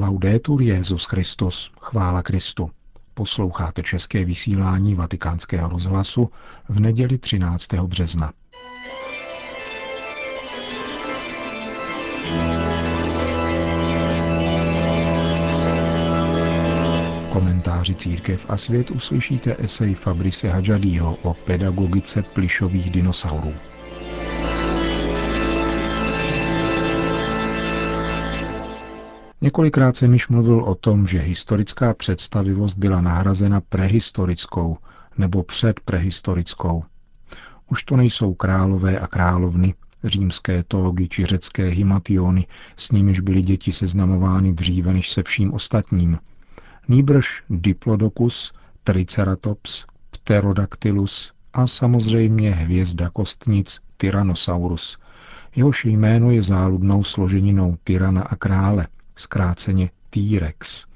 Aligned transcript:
Laudetur 0.00 0.62
Jezus 0.62 1.04
Christus, 1.04 1.70
chvála 1.80 2.22
Kristu. 2.22 2.70
Posloucháte 3.14 3.82
české 3.82 4.24
vysílání 4.24 4.94
Vatikánského 4.94 5.68
rozhlasu 5.68 6.30
v 6.68 6.80
neděli 6.80 7.18
13. 7.18 7.74
března. 7.74 8.32
V 17.22 17.32
komentáři 17.32 17.94
Církev 17.94 18.46
a 18.48 18.56
svět 18.56 18.90
uslyšíte 18.90 19.56
esej 19.58 19.94
Fabrice 19.94 20.48
Hadžadího 20.48 21.16
o 21.22 21.34
pedagogice 21.34 22.22
plišových 22.22 22.90
dinosaurů. 22.90 23.54
Několikrát 29.40 29.96
jsem 29.96 30.12
již 30.12 30.28
mluvil 30.28 30.64
o 30.64 30.74
tom, 30.74 31.06
že 31.06 31.18
historická 31.18 31.94
představivost 31.94 32.78
byla 32.78 33.00
nahrazena 33.00 33.60
prehistorickou 33.60 34.78
nebo 35.18 35.42
předprehistorickou. 35.42 36.84
Už 37.70 37.82
to 37.82 37.96
nejsou 37.96 38.34
králové 38.34 38.98
a 38.98 39.06
královny, 39.06 39.74
římské 40.04 40.64
tógy 40.68 41.08
či 41.08 41.26
řecké 41.26 41.68
hymationy, 41.68 42.46
s 42.76 42.90
nimiž 42.90 43.20
byly 43.20 43.42
děti 43.42 43.72
seznamovány 43.72 44.52
dříve 44.52 44.92
než 44.92 45.10
se 45.10 45.22
vším 45.22 45.54
ostatním. 45.54 46.18
Nýbrž 46.88 47.42
Diplodocus, 47.50 48.52
Triceratops, 48.84 49.84
Pterodactylus 50.10 51.32
a 51.52 51.66
samozřejmě 51.66 52.50
hvězda 52.54 53.10
kostnic 53.10 53.80
Tyrannosaurus, 53.96 54.98
jehož 55.56 55.84
jméno 55.84 56.30
je 56.30 56.42
záludnou 56.42 57.02
složeninou 57.04 57.76
tyrana 57.84 58.22
a 58.22 58.36
krále– 58.36 58.86
zkráceně 59.20 59.90
T-Rex, 60.10 60.86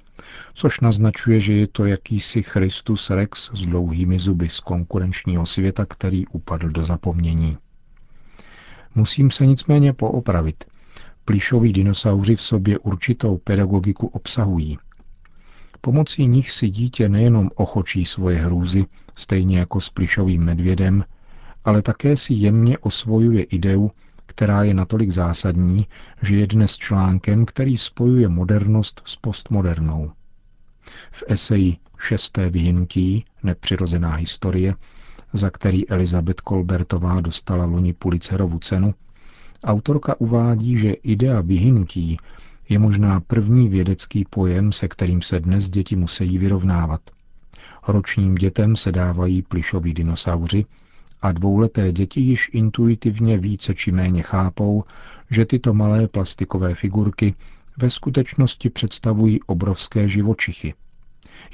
což 0.55 0.81
naznačuje, 0.81 1.41
že 1.41 1.53
je 1.53 1.67
to 1.67 1.87
jakýsi 1.87 2.43
Christus 2.43 3.11
Rex 3.11 3.51
s 3.55 3.67
dlouhými 3.67 4.19
zuby 4.19 4.49
z 4.49 4.61
konkurenčního 4.61 5.47
světa, 5.47 5.87
který 5.87 6.27
upadl 6.27 6.69
do 6.69 6.85
zapomnění. 6.85 7.59
Musím 8.95 9.31
se 9.31 9.47
nicméně 9.47 9.93
poopravit. 9.93 10.65
Plíšoví 11.25 11.73
dinosauři 11.73 12.37
v 12.37 12.43
sobě 12.43 12.79
určitou 12.79 13.39
pedagogiku 13.39 14.07
obsahují. 14.07 14.79
Pomocí 15.81 16.27
nich 16.27 16.51
si 16.51 16.69
dítě 16.69 17.09
nejenom 17.09 17.51
ochočí 17.55 18.05
svoje 18.05 18.39
hrůzy, 18.39 18.85
stejně 19.15 19.59
jako 19.59 19.81
s 19.81 19.91
plišovým 19.91 20.45
medvědem, 20.45 21.05
ale 21.65 21.83
také 21.83 22.17
si 22.17 22.35
jemně 22.35 22.79
osvojuje 22.79 23.43
ideu, 23.43 23.91
která 24.33 24.63
je 24.63 24.75
natolik 24.75 25.11
zásadní, 25.11 25.87
že 26.23 26.37
je 26.37 26.47
dnes 26.47 26.77
článkem, 26.77 27.45
který 27.47 27.77
spojuje 27.77 28.29
modernost 28.29 29.03
s 29.05 29.17
postmodernou. 29.17 30.13
V 31.11 31.25
eseji 31.29 31.77
Šesté 31.99 32.51
vyhnutí, 32.51 33.25
nepřirozená 33.43 34.15
historie, 34.15 34.75
za 35.33 35.51
který 35.51 35.89
Elizabeth 35.89 36.41
Kolbertová 36.41 37.21
dostala 37.21 37.65
loni 37.65 37.93
Pulitzerovu 37.93 38.59
cenu, 38.59 38.95
autorka 39.65 40.21
uvádí, 40.21 40.79
že 40.79 40.93
idea 40.93 41.41
vyhnutí 41.41 42.17
je 42.69 42.79
možná 42.79 43.21
první 43.21 43.69
vědecký 43.69 44.25
pojem, 44.31 44.73
se 44.73 44.89
kterým 44.89 45.23
se 45.23 45.41
dnes 45.41 45.69
děti 45.69 45.97
musí 45.97 46.39
vyrovnávat. 46.39 47.01
Ročním 47.89 48.35
dětem 48.35 48.77
se 48.77 48.93
dávají 48.93 49.43
plišoví 49.43 49.95
dinosauři, 49.95 50.65
a 51.23 51.33
dvouleté 51.33 51.93
děti 51.93 52.21
již 52.21 52.51
intuitivně 52.53 53.39
více 53.39 53.75
či 53.75 53.93
méně 53.93 54.23
chápou, 54.23 54.85
že 55.31 55.47
tyto 55.47 55.75
malé 55.75 56.09
plastikové 56.09 56.75
figurky 56.75 57.35
ve 57.77 57.91
skutečnosti 57.91 58.71
představují 58.71 59.43
obrovské 59.43 60.09
živočichy. 60.09 60.75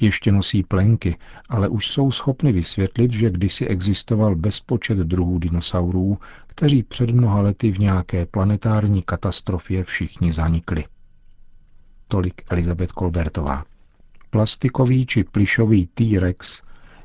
Ještě 0.00 0.32
nosí 0.32 0.62
plenky, 0.62 1.16
ale 1.48 1.68
už 1.68 1.88
jsou 1.88 2.10
schopny 2.10 2.52
vysvětlit, 2.52 3.12
že 3.12 3.30
kdysi 3.30 3.66
existoval 3.66 4.36
bezpočet 4.36 4.98
druhů 4.98 5.38
dinosaurů, 5.38 6.18
kteří 6.46 6.82
před 6.82 7.10
mnoha 7.10 7.40
lety 7.40 7.70
v 7.70 7.78
nějaké 7.78 8.26
planetární 8.26 9.02
katastrofě 9.02 9.84
všichni 9.84 10.32
zanikli. 10.32 10.84
Tolik 12.08 12.42
Elizabeth 12.50 12.92
Kolbertová. 12.92 13.64
Plastikový 14.30 15.06
či 15.06 15.24
plišový 15.24 15.86
T-Rex 15.86 16.62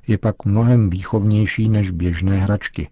je 0.07 0.17
pak 0.17 0.45
mnohem 0.45 0.89
výchovnější 0.89 1.69
než 1.69 1.91
běžné 1.91 2.39
hračky, 2.39 2.89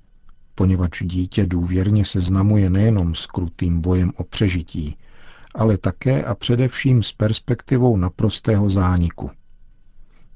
poněvadž 0.55 1.01
dítě 1.05 1.45
důvěrně 1.45 2.05
seznamuje 2.05 2.69
nejenom 2.69 3.15
s 3.15 3.25
krutým 3.25 3.81
bojem 3.81 4.11
o 4.17 4.23
přežití, 4.23 4.97
ale 5.55 5.77
také 5.77 6.23
a 6.23 6.35
především 6.35 7.03
s 7.03 7.11
perspektivou 7.11 7.97
naprostého 7.97 8.69
zániku. 8.69 9.31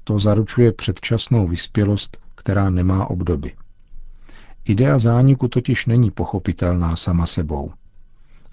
To 0.04 0.18
zaručuje 0.18 0.72
předčasnou 0.72 1.46
vyspělost, 1.46 2.18
která 2.34 2.70
nemá 2.70 3.10
obdoby. 3.10 3.52
Idea 4.64 4.98
zániku 4.98 5.48
totiž 5.48 5.86
není 5.86 6.10
pochopitelná 6.10 6.96
sama 6.96 7.26
sebou. 7.26 7.72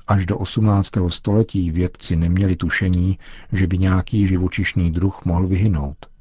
Až 0.07 0.25
do 0.25 0.37
18. 0.37 0.89
století 1.07 1.71
vědci 1.71 2.15
neměli 2.15 2.55
tušení, 2.55 3.19
že 3.51 3.67
by 3.67 3.77
nějaký 3.77 4.27
živočišný 4.27 4.91
druh 4.91 5.25
mohl 5.25 5.47
vyhynout. 5.47 6.12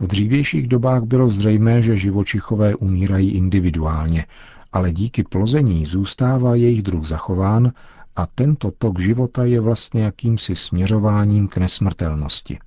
V 0.00 0.06
dřívějších 0.06 0.68
dobách 0.68 1.02
bylo 1.02 1.28
zřejmé, 1.28 1.82
že 1.82 1.96
živočichové 1.96 2.74
umírají 2.74 3.30
individuálně, 3.30 4.26
ale 4.72 4.92
díky 4.92 5.22
plození 5.22 5.86
zůstává 5.86 6.54
jejich 6.54 6.82
druh 6.82 7.04
zachován 7.04 7.72
a 8.16 8.26
tento 8.26 8.70
tok 8.70 9.00
života 9.00 9.44
je 9.44 9.60
vlastně 9.60 10.02
jakýmsi 10.02 10.56
směřováním 10.56 11.48
k 11.48 11.56
nesmrtelnosti. 11.56 12.58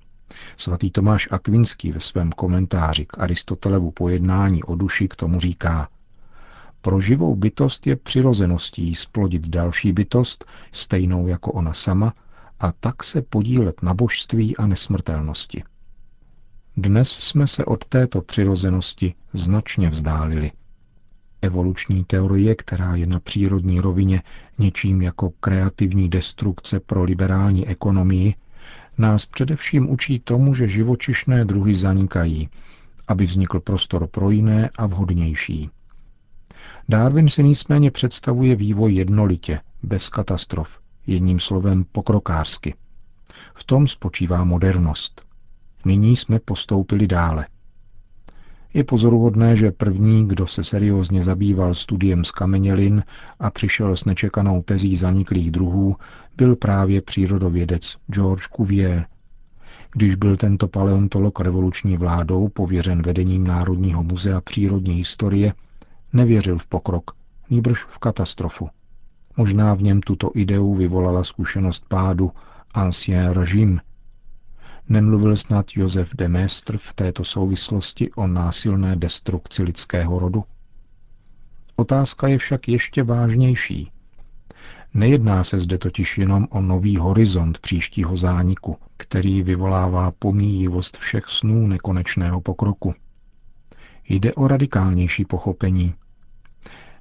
Svatý 0.56 0.90
Tomáš 0.90 1.28
Akvinský 1.30 1.92
ve 1.92 2.00
svém 2.00 2.32
komentáři 2.32 3.06
k 3.06 3.18
Aristotelevu 3.18 3.90
pojednání 3.90 4.62
o 4.62 4.74
duši 4.74 5.08
k 5.08 5.16
tomu 5.16 5.40
říká 5.40 5.88
Pro 6.80 7.00
živou 7.00 7.36
bytost 7.36 7.86
je 7.86 7.96
přirozeností 7.96 8.94
splodit 8.94 9.48
další 9.48 9.92
bytost, 9.92 10.44
stejnou 10.72 11.26
jako 11.26 11.52
ona 11.52 11.74
sama, 11.74 12.14
a 12.60 12.72
tak 12.72 13.04
se 13.04 13.22
podílet 13.22 13.82
na 13.82 13.94
božství 13.94 14.56
a 14.56 14.66
nesmrtelnosti. 14.66 15.64
Dnes 16.80 17.10
jsme 17.10 17.46
se 17.46 17.64
od 17.64 17.84
této 17.84 18.22
přirozenosti 18.22 19.14
značně 19.32 19.90
vzdálili. 19.90 20.52
Evoluční 21.42 22.04
teorie, 22.04 22.54
která 22.54 22.96
je 22.96 23.06
na 23.06 23.20
přírodní 23.20 23.80
rovině 23.80 24.22
něčím 24.58 25.02
jako 25.02 25.30
kreativní 25.40 26.08
destrukce 26.08 26.80
pro 26.80 27.04
liberální 27.04 27.68
ekonomii, 27.68 28.34
nás 28.98 29.26
především 29.26 29.90
učí 29.90 30.18
tomu, 30.20 30.54
že 30.54 30.68
živočišné 30.68 31.44
druhy 31.44 31.74
zanikají, 31.74 32.48
aby 33.08 33.24
vznikl 33.24 33.60
prostor 33.60 34.06
pro 34.06 34.30
jiné 34.30 34.70
a 34.78 34.86
vhodnější. 34.86 35.70
Darwin 36.88 37.28
si 37.28 37.42
nicméně 37.42 37.90
představuje 37.90 38.56
vývoj 38.56 38.94
jednolitě, 38.94 39.60
bez 39.82 40.08
katastrof, 40.08 40.80
jedním 41.06 41.40
slovem 41.40 41.84
pokrokářsky. 41.92 42.74
V 43.54 43.64
tom 43.64 43.88
spočívá 43.88 44.44
modernost. 44.44 45.27
Nyní 45.84 46.16
jsme 46.16 46.38
postoupili 46.38 47.06
dále. 47.06 47.46
Je 48.74 48.84
pozoruhodné, 48.84 49.56
že 49.56 49.70
první, 49.70 50.28
kdo 50.28 50.46
se 50.46 50.64
seriózně 50.64 51.22
zabýval 51.22 51.74
studiem 51.74 52.24
skamenělin 52.24 53.02
a 53.40 53.50
přišel 53.50 53.96
s 53.96 54.04
nečekanou 54.04 54.62
tezí 54.62 54.96
zaniklých 54.96 55.50
druhů, 55.50 55.96
byl 56.36 56.56
právě 56.56 57.02
přírodovědec 57.02 57.96
George 58.12 58.42
Cuvier. 58.56 59.06
Když 59.92 60.14
byl 60.14 60.36
tento 60.36 60.68
paleontolog 60.68 61.40
revoluční 61.40 61.96
vládou 61.96 62.48
pověřen 62.48 63.02
vedením 63.02 63.46
Národního 63.46 64.02
muzea 64.02 64.40
přírodní 64.40 64.94
historie, 64.94 65.54
nevěřil 66.12 66.58
v 66.58 66.66
pokrok, 66.66 67.10
nýbrž 67.50 67.84
v 67.84 67.98
katastrofu. 67.98 68.68
Možná 69.36 69.74
v 69.74 69.82
něm 69.82 70.00
tuto 70.00 70.30
ideu 70.34 70.74
vyvolala 70.74 71.24
zkušenost 71.24 71.84
pádu 71.88 72.32
Ancien 72.74 73.30
Regime, 73.30 73.80
Nemluvil 74.90 75.36
snad 75.36 75.66
Josef 75.76 76.16
de 76.16 76.28
Maistre 76.28 76.78
v 76.78 76.92
této 76.94 77.24
souvislosti 77.24 78.12
o 78.12 78.26
násilné 78.26 78.96
destrukci 78.96 79.62
lidského 79.62 80.18
rodu? 80.18 80.44
Otázka 81.76 82.28
je 82.28 82.38
však 82.38 82.68
ještě 82.68 83.02
vážnější. 83.02 83.90
Nejedná 84.94 85.44
se 85.44 85.58
zde 85.58 85.78
totiž 85.78 86.18
jenom 86.18 86.46
o 86.50 86.60
nový 86.60 86.96
horizont 86.96 87.58
příštího 87.58 88.16
zániku, 88.16 88.76
který 88.96 89.42
vyvolává 89.42 90.10
pomíjivost 90.18 90.96
všech 90.96 91.24
snů 91.24 91.66
nekonečného 91.66 92.40
pokroku. 92.40 92.94
Jde 94.08 94.34
o 94.34 94.48
radikálnější 94.48 95.24
pochopení. 95.24 95.94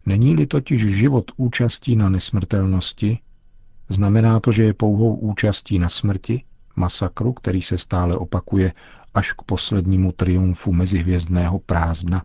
Není-li 0.05 0.45
totiž 0.47 0.95
život 0.95 1.31
účastí 1.37 1.95
na 1.95 2.09
nesmrtelnosti, 2.09 3.19
znamená 3.89 4.39
to, 4.39 4.51
že 4.51 4.63
je 4.63 4.73
pouhou 4.73 5.15
účastí 5.15 5.79
na 5.79 5.89
smrti 5.89 6.43
masakru, 6.77 7.33
který 7.33 7.61
se 7.61 7.77
stále 7.77 8.17
opakuje 8.17 8.73
až 9.13 9.31
k 9.33 9.41
poslednímu 9.41 10.11
triumfu 10.11 10.73
mezihvězdného 10.73 11.59
prázdna. 11.59 12.23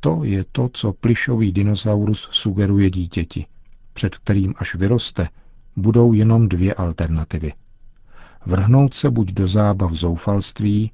To 0.00 0.24
je 0.24 0.44
to, 0.52 0.70
co 0.72 0.92
plišový 0.92 1.52
dinosaurus 1.52 2.28
sugeruje 2.32 2.90
dítěti, 2.90 3.46
před 3.92 4.16
kterým 4.18 4.54
až 4.58 4.74
vyroste, 4.74 5.28
budou 5.76 6.12
jenom 6.12 6.48
dvě 6.48 6.74
alternativy. 6.74 7.52
vrhnout 8.46 8.94
se 8.94 9.10
buď 9.10 9.32
do 9.32 9.48
zábav 9.48 9.92
zoufalství, 9.92 10.92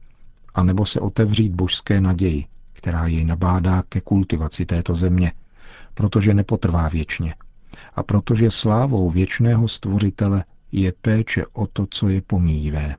anebo 0.54 0.86
se 0.86 1.00
otevřít 1.00 1.54
božské 1.54 2.00
naději, 2.00 2.44
která 2.72 3.06
jej 3.06 3.24
nabádá 3.24 3.82
ke 3.88 4.00
kultivaci 4.00 4.66
této 4.66 4.94
země, 4.94 5.32
protože 5.94 6.34
nepotrvá 6.34 6.88
věčně 6.88 7.34
a 7.94 8.02
protože 8.02 8.50
slávou 8.50 9.10
věčného 9.10 9.68
stvořitele 9.68 10.44
je 10.72 10.92
péče 10.92 11.44
o 11.52 11.66
to, 11.66 11.86
co 11.90 12.08
je 12.08 12.22
pomíjivé. 12.22 12.96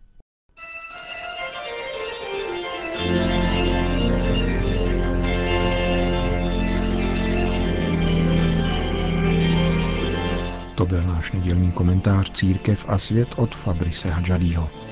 To 10.76 10.86
byl 10.86 11.04
náš 11.04 11.32
nedělní 11.32 11.72
komentář 11.72 12.32
Církev 12.32 12.86
a 12.88 12.98
svět 12.98 13.30
od 13.38 13.56
Fabrice 13.56 14.10
Hadžadího. 14.10 14.91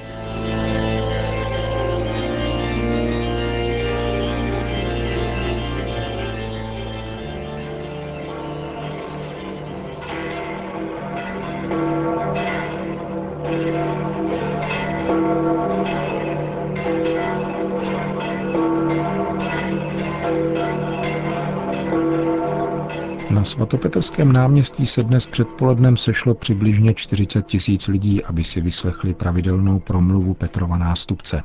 Svatopetrském 23.59 24.31
náměstí 24.31 24.85
se 24.85 25.03
dnes 25.03 25.27
předpolednem 25.27 25.97
sešlo 25.97 26.35
přibližně 26.35 26.94
40 26.94 27.45
tisíc 27.45 27.88
lidí, 27.88 28.23
aby 28.23 28.44
si 28.44 28.61
vyslechli 28.61 29.13
pravidelnou 29.13 29.79
promluvu 29.79 30.33
Petrova 30.33 30.77
nástupce. 30.77 31.44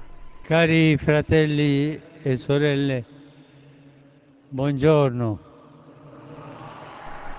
Cari 0.49 0.97
fratelli 0.97 2.01
e 2.25 2.37
sorelle, 2.37 3.05
buongiorno. 4.53 5.39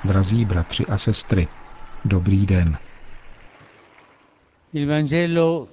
Drazí 0.05 0.45
bratři 0.45 0.85
a 0.85 0.97
sestry, 0.97 1.47
dobrý 2.05 2.45
den. 2.45 2.77
Il 4.73 4.87
Vangelo 4.87 5.67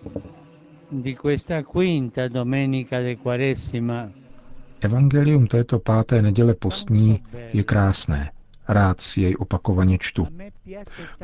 di 0.93 1.17
questa 1.17 1.63
quinta 1.63 2.29
domenica 2.29 2.99
de 2.99 3.17
Quaresima 3.17 4.09
Evangelium 4.81 5.47
této 5.47 5.79
páté 5.79 6.23
neděle 6.23 6.55
postní 6.55 7.23
je 7.53 7.65
krásné. 7.65 8.31
Rád 8.69 9.01
si 9.01 9.21
jej 9.21 9.37
opakovaně 9.39 9.99
čtu. 10.01 10.27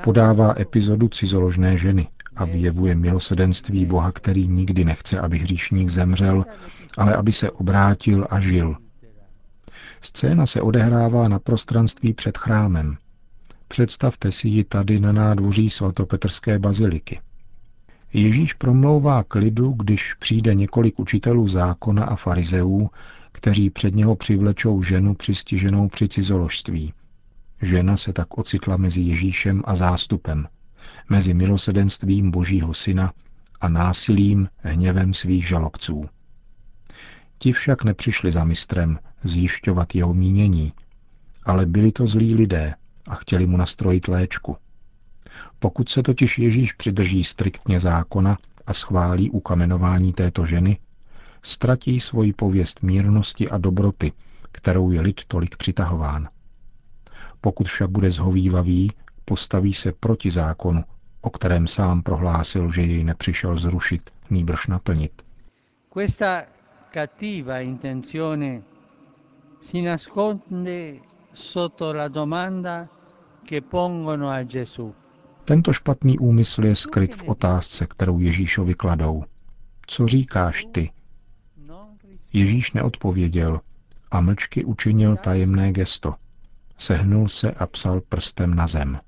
Podává 0.00 0.55
epizodu 0.61 1.08
cizoložné 1.08 1.76
ženy 1.76 2.08
a 2.37 2.44
vyjevuje 2.44 2.94
milosedenství 2.94 3.87
Boha, 3.87 4.12
který 4.12 4.49
nikdy 4.49 4.85
nechce, 4.85 5.20
aby 5.20 5.38
hříšník 5.38 5.88
zemřel, 5.88 6.44
ale 6.99 7.17
aby 7.17 7.32
se 7.32 7.50
obrátil 7.50 8.26
a 8.31 8.40
žil. 8.40 8.76
Scéna 10.00 10.46
se 10.46 10.61
odehrává 10.61 11.29
na 11.29 11.38
prostranství 11.38 12.12
před 12.12 12.38
chrámem. 12.38 12.96
Představte 13.69 14.32
si 14.32 14.49
ji 14.49 14.64
tady 14.64 15.00
na 15.00 15.12
nádvoří 15.12 15.70
svatopetrské 15.70 16.58
baziliky. 16.58 17.20
Ježíš 18.12 18.52
promlouvá 18.52 19.25
k 19.25 19.35
lidu, 19.35 19.73
když 19.73 20.14
přijde 20.14 20.55
několik 20.55 21.00
učitelů 21.00 21.49
zákona 21.49 22.05
a 22.05 22.17
farizeů, 22.17 22.90
kteří 23.32 23.70
před 23.70 23.94
něho 23.94 24.17
přivlečou 24.17 24.82
ženu 24.82 25.14
přistiženou 25.14 25.88
při 25.88 26.08
cizoložství. 26.08 26.93
Žena 27.62 27.96
se 27.96 28.12
tak 28.12 28.38
ocitla 28.38 28.76
mezi 28.76 29.00
Ježíšem 29.00 29.62
a 29.64 29.75
zástupem, 29.75 30.49
mezi 31.08 31.34
milosedenstvím 31.34 32.31
Božího 32.31 32.75
syna 32.75 33.12
a 33.60 33.69
násilím, 33.69 34.49
hněvem 34.58 35.14
svých 35.14 35.49
žalobců. 35.49 36.08
Ti 37.38 37.52
však 37.52 37.84
nepřišli 37.84 38.32
za 38.32 38.44
mistrem 38.44 38.99
zjišťovat 39.25 39.94
jeho 39.94 40.14
mínění, 40.14 40.72
ale 41.44 41.66
byli 41.66 41.93
to 41.93 42.06
zlí 42.06 42.34
lidé 42.34 42.75
a 43.08 43.14
chtěli 43.14 43.46
mu 43.46 43.56
nastrojit 43.56 44.08
léčku. 44.08 44.56
Pokud 45.58 45.88
se 45.88 46.02
totiž 46.02 46.38
Ježíš 46.38 46.72
přidrží 46.72 47.25
striktně 47.25 47.81
zákona 47.81 48.38
a 48.66 48.72
schválí 48.72 49.31
ukamenování 49.31 50.12
této 50.12 50.44
ženy, 50.44 50.78
ztratí 51.43 52.00
svoji 52.00 52.32
pověst 52.32 52.82
mírnosti 52.82 53.50
a 53.50 53.58
dobroty, 53.58 54.12
kterou 54.52 54.90
je 54.90 55.00
lid 55.00 55.20
tolik 55.28 55.56
přitahován. 55.56 56.28
Pokud 57.40 57.67
však 57.69 57.90
bude 57.90 58.11
zhovývavý, 58.11 58.90
postaví 59.25 59.75
se 59.75 59.93
proti 59.93 60.31
zákonu, 60.31 60.85
o 61.20 61.31
kterém 61.31 61.67
sám 61.67 62.02
prohlásil, 62.02 62.73
že 62.73 62.82
jej 62.82 63.05
nepřišel 63.05 63.56
zrušit, 63.56 64.11
nýbrž 64.31 64.67
naplnit. 64.67 65.23
Questa 65.93 66.44
cattiva 66.94 67.58
intenzione 67.61 68.62
si 69.61 69.82
nasconde 69.82 70.94
sotto 71.35 71.93
la 71.93 72.08
domanda 72.08 72.88
che 73.49 73.61
pongono 73.61 74.29
a 74.29 74.43
Gesù. 74.43 74.94
Tento 75.44 75.73
špatný 75.73 76.19
úmysl 76.19 76.64
je 76.64 76.76
skryt 76.76 77.14
v 77.14 77.29
otázce, 77.29 77.87
kterou 77.87 78.19
Ježíšovi 78.19 78.75
kladou. 78.75 79.25
Co 79.87 80.06
říkáš 80.06 80.64
ty? 80.73 80.90
Ježíš 82.32 82.73
neodpověděl 82.73 83.61
a 84.11 84.20
mlčky 84.20 84.64
učinil 84.64 85.17
tajemné 85.17 85.73
gesto– 85.73 86.14
Sehnul 86.78 87.28
se 87.28 87.52
a 87.52 87.66
psal 87.66 88.00
prstem 88.00 88.54
na 88.54 88.66
zem. 88.66 88.98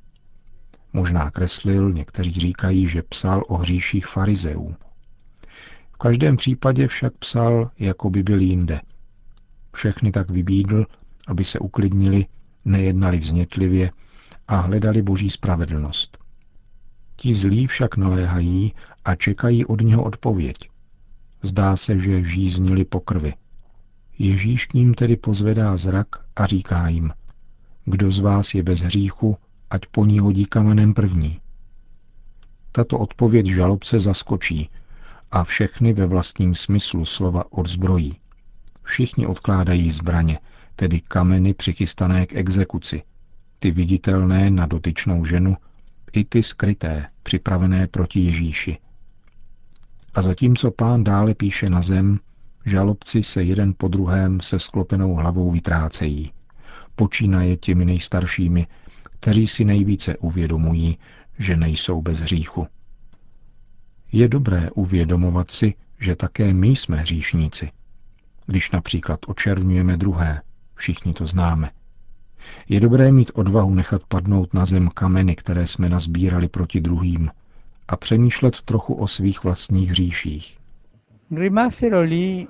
Možná 0.92 1.30
kreslil, 1.30 1.92
někteří 1.92 2.30
říkají, 2.30 2.88
že 2.88 3.02
psal 3.02 3.44
o 3.48 3.56
hříších 3.56 4.06
farizeů. 4.06 4.76
V 5.92 5.96
každém 5.96 6.36
případě 6.36 6.88
však 6.88 7.12
psal, 7.18 7.70
jako 7.78 8.10
by 8.10 8.22
byl 8.22 8.40
jinde. 8.40 8.80
Všechny 9.74 10.12
tak 10.12 10.30
vybídl, 10.30 10.86
aby 11.26 11.44
se 11.44 11.58
uklidnili, 11.58 12.26
nejednali 12.64 13.18
vznětlivě 13.18 13.90
a 14.48 14.56
hledali 14.56 15.02
boží 15.02 15.30
spravedlnost. 15.30 16.18
Ti 17.16 17.34
zlí 17.34 17.66
však 17.66 17.96
naléhají 17.96 18.74
a 19.04 19.14
čekají 19.14 19.66
od 19.66 19.80
něho 19.80 20.04
odpověď. 20.04 20.56
Zdá 21.42 21.76
se, 21.76 21.98
že 21.98 22.24
žíznili 22.24 22.84
po 22.84 23.00
krvi. 23.00 23.34
Ježíš 24.18 24.66
k 24.66 24.74
ním 24.74 24.94
tedy 24.94 25.16
pozvedá 25.16 25.76
zrak 25.76 26.06
a 26.36 26.46
říká 26.46 26.88
jim, 26.88 27.12
kdo 27.84 28.10
z 28.10 28.18
vás 28.18 28.54
je 28.54 28.62
bez 28.62 28.80
hříchu, 28.80 29.36
ať 29.70 29.86
po 29.86 30.04
ní 30.04 30.18
hodí 30.18 30.44
kamenem 30.44 30.94
první. 30.94 31.40
Tato 32.72 32.98
odpověď 32.98 33.46
žalobce 33.46 34.00
zaskočí 34.00 34.70
a 35.30 35.44
všechny 35.44 35.92
ve 35.92 36.06
vlastním 36.06 36.54
smyslu 36.54 37.04
slova 37.04 37.52
odzbrojí. 37.52 38.16
Všichni 38.82 39.26
odkládají 39.26 39.90
zbraně, 39.90 40.38
tedy 40.76 41.00
kameny 41.00 41.54
přichystané 41.54 42.26
k 42.26 42.34
exekuci, 42.34 43.02
ty 43.58 43.70
viditelné 43.70 44.50
na 44.50 44.66
dotyčnou 44.66 45.24
ženu, 45.24 45.56
i 46.12 46.24
ty 46.24 46.42
skryté, 46.42 47.06
připravené 47.22 47.86
proti 47.86 48.20
Ježíši. 48.20 48.78
A 50.14 50.22
zatímco 50.22 50.70
pán 50.70 51.04
dále 51.04 51.34
píše 51.34 51.70
na 51.70 51.82
zem, 51.82 52.18
žalobci 52.66 53.22
se 53.22 53.42
jeden 53.42 53.74
po 53.76 53.88
druhém 53.88 54.40
se 54.40 54.58
sklopenou 54.58 55.14
hlavou 55.14 55.50
vytrácejí 55.50 56.32
počínaje 57.00 57.56
těmi 57.56 57.84
nejstaršími, 57.84 58.66
kteří 59.02 59.46
si 59.46 59.64
nejvíce 59.64 60.16
uvědomují, 60.16 60.98
že 61.38 61.56
nejsou 61.56 62.02
bez 62.02 62.20
hříchu. 62.20 62.66
Je 64.12 64.28
dobré 64.28 64.70
uvědomovat 64.70 65.50
si, 65.50 65.74
že 66.00 66.16
také 66.16 66.54
my 66.54 66.68
jsme 66.68 66.96
hříšníci. 66.96 67.70
Když 68.46 68.70
například 68.70 69.20
očerňujeme 69.26 69.96
druhé, 69.96 70.42
všichni 70.74 71.12
to 71.12 71.26
známe. 71.26 71.70
Je 72.68 72.80
dobré 72.80 73.12
mít 73.12 73.30
odvahu 73.34 73.74
nechat 73.74 74.02
padnout 74.08 74.54
na 74.54 74.66
zem 74.66 74.88
kameny, 74.88 75.36
které 75.36 75.66
jsme 75.66 75.88
nazbírali 75.88 76.48
proti 76.48 76.80
druhým, 76.80 77.30
a 77.88 77.96
přemýšlet 77.96 78.62
trochu 78.62 78.94
o 78.94 79.06
svých 79.06 79.44
vlastních 79.44 79.90
hříších. 79.90 80.58
Rimasero 81.36 82.00
lì 82.00 82.48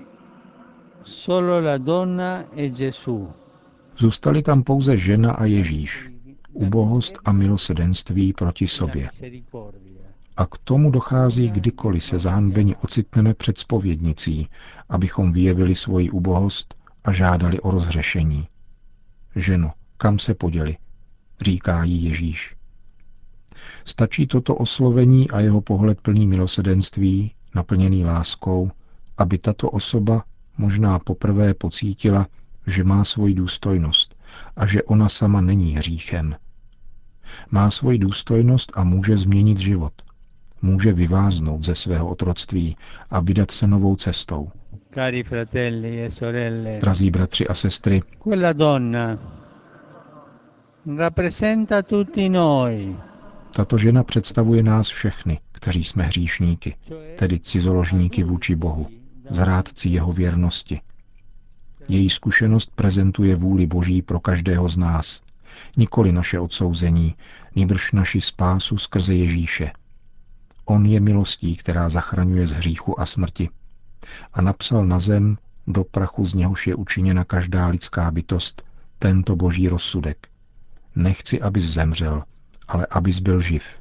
solo 1.03 1.61
la 1.61 1.79
donna 1.79 2.45
e 2.57 2.69
Gesù. 2.69 3.33
Zůstali 4.01 4.43
tam 4.43 4.63
pouze 4.63 4.97
žena 4.97 5.33
a 5.33 5.45
Ježíš, 5.45 6.11
ubohost 6.53 7.19
a 7.25 7.33
milosedenství 7.33 8.33
proti 8.33 8.69
sobě. 8.69 9.11
A 10.37 10.47
k 10.47 10.59
tomu 10.59 10.91
dochází 10.91 11.51
kdykoliv 11.51 12.05
se 12.05 12.19
zahanbeni 12.19 12.77
ocitneme 12.77 13.35
před 13.35 13.59
spovědnicí, 13.59 14.49
abychom 14.89 15.33
vyjevili 15.33 15.75
svoji 15.75 16.11
ubohost 16.11 16.75
a 17.05 17.13
žádali 17.13 17.61
o 17.61 17.71
rozřešení. 17.71 18.49
Ženo, 19.37 19.73
kam 19.97 20.19
se 20.19 20.35
poděli? 20.35 20.77
Říká 21.43 21.85
jí 21.85 22.05
Ježíš. 22.05 22.57
Stačí 23.85 24.27
toto 24.27 24.55
oslovení 24.55 25.31
a 25.31 25.41
jeho 25.41 25.61
pohled 25.61 26.01
plný 26.01 26.27
milosedenství, 26.27 27.35
naplněný 27.55 28.05
láskou, 28.05 28.71
aby 29.19 29.39
tato 29.39 29.71
osoba 29.71 30.25
možná 30.59 30.99
poprvé 30.99 31.55
pocítila, 31.55 32.27
že 32.71 32.85
má 32.85 33.05
svoji 33.05 33.35
důstojnost 33.35 34.17
a 34.57 34.67
že 34.67 34.83
ona 34.83 35.09
sama 35.09 35.41
není 35.41 35.77
hříchem. 35.77 36.37
Má 37.51 37.71
svoji 37.71 37.99
důstojnost 37.99 38.73
a 38.75 38.85
může 38.85 39.19
změnit 39.19 39.59
život. 39.59 39.93
může 40.63 40.93
vyváznout 40.93 41.65
ze 41.65 41.75
svého 41.75 42.09
otroctví 42.09 42.77
a 43.11 43.21
vydat 43.21 43.51
se 43.51 43.67
novou 43.67 43.97
cestou. 43.97 44.51
Cari 44.95 45.23
fratelli 45.23 46.05
e 46.05 46.11
sorelle, 46.11 46.79
Drazí 46.81 47.11
bratři 47.11 47.49
a 47.49 47.55
sestry, 47.55 48.03
quella 48.23 48.53
donna 48.53 49.19
rappresenta 50.97 51.83
tutti 51.83 52.29
noi, 52.29 52.97
tato 53.57 53.79
žena 53.79 54.05
představuje 54.05 54.63
nás 54.63 54.89
všechny, 54.89 55.39
kteří 55.53 55.85
jsme 55.85 56.03
hříšníky, 56.05 56.77
tedy 57.19 57.41
cizoložníky 57.41 58.23
vůči 58.25 58.57
Bohu, 58.57 58.87
zrádci 59.31 59.89
jeho 59.89 60.13
věrnosti. 60.13 60.81
Její 61.89 62.11
zkušenost 62.11 62.73
prezentuje 62.75 63.37
vůli 63.37 63.67
Boží 63.67 64.03
pro 64.03 64.21
každého 64.21 64.69
z 64.69 64.77
nás, 64.77 65.23
nikoli 65.77 66.13
naše 66.13 66.41
odsouzení, 66.41 67.15
nýbrž 67.57 67.93
naši 67.93 68.21
spásu 68.21 68.79
skrze 68.79 69.15
Ježíše. 69.15 69.73
On 70.65 70.87
je 70.87 71.01
milostí, 71.01 71.57
která 71.57 71.89
zachraňuje 71.89 72.47
z 72.47 72.53
hříchu 72.53 73.01
a 73.01 73.07
smrti. 73.07 73.49
A 74.33 74.43
napsal 74.43 74.87
na 74.87 74.99
zem, 74.99 75.39
do 75.67 75.85
prachu 75.85 76.25
z 76.25 76.35
něhož 76.35 76.67
je 76.67 76.75
učiněna 76.75 77.25
každá 77.25 77.67
lidská 77.67 78.11
bytost, 78.11 78.63
tento 78.99 79.37
boží 79.37 79.69
rozsudek. 79.69 80.29
Nechci, 80.97 81.41
abys 81.41 81.65
zemřel, 81.65 82.23
ale 82.69 82.87
abys 82.87 83.19
byl 83.19 83.41
živ. 83.41 83.81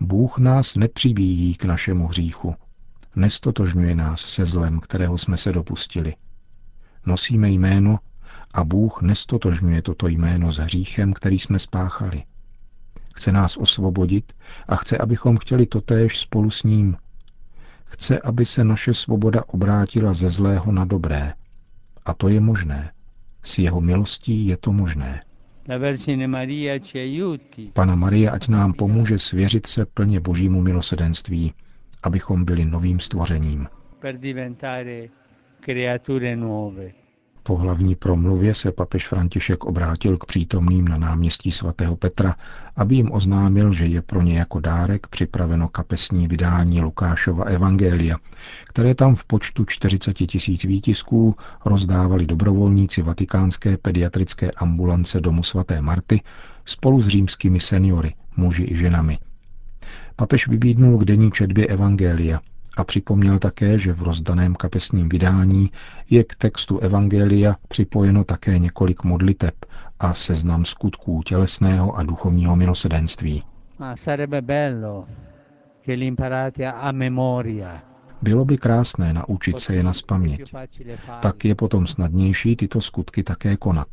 Bůh 0.00 0.38
nás 0.38 0.74
nepřibíjí 0.74 1.54
k 1.54 1.64
našemu 1.64 2.06
hříchu. 2.06 2.54
Nestotožňuje 3.16 3.94
nás 3.94 4.20
se 4.20 4.46
zlem, 4.46 4.80
kterého 4.80 5.18
jsme 5.18 5.36
se 5.36 5.52
dopustili. 5.52 6.14
Nosíme 7.06 7.50
jméno 7.50 7.98
a 8.54 8.64
Bůh 8.64 9.02
nestotožňuje 9.02 9.82
toto 9.82 10.08
jméno 10.08 10.52
s 10.52 10.58
hříchem, 10.58 11.12
který 11.12 11.38
jsme 11.38 11.58
spáchali. 11.58 12.22
Chce 13.14 13.32
nás 13.32 13.56
osvobodit 13.56 14.32
a 14.68 14.76
chce, 14.76 14.98
abychom 14.98 15.36
chtěli 15.36 15.66
totéž 15.66 16.18
spolu 16.18 16.50
s 16.50 16.62
ním. 16.62 16.96
Chce, 17.84 18.18
aby 18.18 18.44
se 18.44 18.64
naše 18.64 18.94
svoboda 18.94 19.44
obrátila 19.46 20.12
ze 20.12 20.30
zlého 20.30 20.72
na 20.72 20.84
dobré. 20.84 21.32
A 22.04 22.14
to 22.14 22.28
je 22.28 22.40
možné. 22.40 22.92
S 23.42 23.58
jeho 23.58 23.80
milostí 23.80 24.46
je 24.46 24.56
to 24.56 24.72
možné. 24.72 25.22
Maria 26.26 26.78
Pana 27.72 27.94
Marie, 27.94 28.30
ať 28.30 28.48
nám 28.48 28.72
pomůže 28.72 29.18
svěřit 29.18 29.66
se 29.66 29.86
plně 29.86 30.20
božímu 30.20 30.62
milosedenství, 30.62 31.54
abychom 32.02 32.44
byli 32.44 32.64
novým 32.64 33.00
stvořením. 33.00 33.68
Creature 35.62 36.36
nuove. 36.36 36.92
Po 37.42 37.56
hlavní 37.56 37.94
promluvě 37.94 38.54
se 38.54 38.72
papež 38.72 39.08
František 39.08 39.64
obrátil 39.64 40.18
k 40.18 40.26
přítomným 40.26 40.88
na 40.88 40.98
náměstí 40.98 41.52
svatého 41.52 41.96
Petra, 41.96 42.36
aby 42.76 42.94
jim 42.94 43.12
oznámil, 43.12 43.72
že 43.72 43.86
je 43.86 44.02
pro 44.02 44.22
ně 44.22 44.38
jako 44.38 44.60
dárek 44.60 45.06
připraveno 45.06 45.68
kapesní 45.68 46.28
vydání 46.28 46.80
Lukášova 46.80 47.44
Evangelia, 47.44 48.16
které 48.66 48.94
tam 48.94 49.14
v 49.14 49.24
počtu 49.24 49.64
40 49.64 50.12
tisíc 50.12 50.64
výtisků 50.64 51.34
rozdávali 51.64 52.26
dobrovolníci 52.26 53.02
vatikánské 53.02 53.76
pediatrické 53.76 54.50
ambulance 54.56 55.20
domu 55.20 55.42
svaté 55.42 55.80
Marty 55.80 56.20
spolu 56.64 57.00
s 57.00 57.08
římskými 57.08 57.60
seniory, 57.60 58.14
muži 58.36 58.66
i 58.70 58.76
ženami. 58.76 59.18
Papež 60.16 60.48
vybídnul 60.48 60.98
k 60.98 61.04
denní 61.04 61.30
četbě 61.30 61.66
Evangelia 61.66 62.40
a 62.76 62.84
připomněl 62.84 63.38
také, 63.38 63.78
že 63.78 63.92
v 63.92 64.02
rozdaném 64.02 64.54
kapesním 64.54 65.08
vydání 65.08 65.70
je 66.10 66.24
k 66.24 66.34
textu 66.34 66.78
Evangelia 66.78 67.56
připojeno 67.68 68.24
také 68.24 68.58
několik 68.58 69.04
modliteb 69.04 69.54
a 70.00 70.14
seznam 70.14 70.64
skutků 70.64 71.22
tělesného 71.22 71.96
a 71.96 72.02
duchovního 72.02 72.56
milosedenství. 72.56 73.42
Bylo 78.22 78.44
by 78.44 78.58
krásné 78.58 79.12
naučit 79.12 79.60
se 79.60 79.74
je 79.74 79.82
na 79.82 79.92
spaměť. 79.92 80.54
Tak 81.20 81.44
je 81.44 81.54
potom 81.54 81.86
snadnější 81.86 82.56
tyto 82.56 82.80
skutky 82.80 83.22
také 83.22 83.56
konat. 83.56 83.88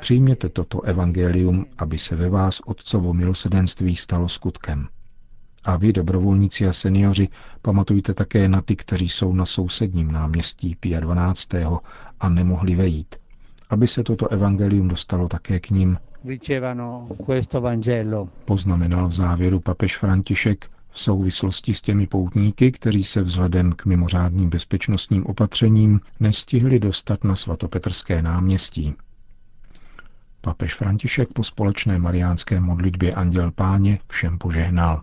Přijměte 0.00 0.48
toto 0.48 0.80
evangelium, 0.82 1.66
aby 1.78 1.98
se 1.98 2.16
ve 2.16 2.28
vás 2.28 2.60
Otcovo 2.66 3.12
milosedenství 3.14 3.96
stalo 3.96 4.28
skutkem. 4.28 4.88
A 5.64 5.76
vy, 5.76 5.92
dobrovolníci 5.92 6.66
a 6.66 6.72
seniori, 6.72 7.28
pamatujte 7.62 8.14
také 8.14 8.48
na 8.48 8.60
ty, 8.60 8.76
kteří 8.76 9.08
jsou 9.08 9.32
na 9.32 9.46
sousedním 9.46 10.12
náměstí 10.12 10.76
Pia 10.80 11.00
12. 11.00 11.48
a 12.20 12.28
nemohli 12.28 12.74
vejít, 12.74 13.14
aby 13.70 13.88
se 13.88 14.02
toto 14.02 14.28
evangelium 14.28 14.88
dostalo 14.88 15.28
také 15.28 15.60
k 15.60 15.70
ním, 15.70 15.98
poznamenal 18.44 19.08
v 19.08 19.12
závěru 19.12 19.60
papež 19.60 19.96
František 19.96 20.70
v 20.90 21.00
souvislosti 21.00 21.74
s 21.74 21.80
těmi 21.80 22.06
poutníky, 22.06 22.72
kteří 22.72 23.04
se 23.04 23.22
vzhledem 23.22 23.72
k 23.72 23.84
mimořádným 23.86 24.50
bezpečnostním 24.50 25.26
opatřením 25.26 26.00
nestihli 26.20 26.78
dostat 26.78 27.24
na 27.24 27.36
svatopetrské 27.36 28.22
náměstí. 28.22 28.94
Papež 30.40 30.74
František 30.74 31.28
po 31.32 31.44
společné 31.44 31.98
mariánské 31.98 32.60
modlitbě 32.60 33.12
Anděl 33.12 33.50
Páně 33.50 33.98
všem 34.08 34.38
požehnal. 34.38 35.02